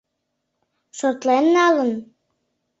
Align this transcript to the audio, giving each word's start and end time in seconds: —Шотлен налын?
—Шотлен 0.97 1.45
налын? 1.55 1.91